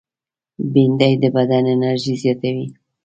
بېنډۍ 0.73 1.13
د 1.21 1.23
بدن 1.35 1.63
انرژي 1.73 2.13
زیاتوي 2.21 2.67